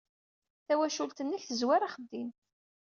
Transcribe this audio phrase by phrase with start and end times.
[0.67, 2.29] Tawacult-nnek tezwar axeddim.